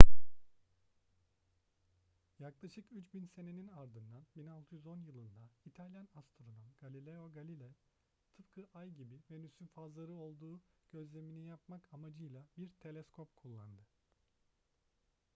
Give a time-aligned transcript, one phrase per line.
[2.39, 7.75] yaklaşık üç bin senenin ardından 1610 yılında i̇talyan astronom galileo galilei
[8.33, 10.61] tıpkı ay gibi venüs'ün fazları olduğu
[10.91, 13.81] gözlemini yapmak amacıyla bir teleskop kullandı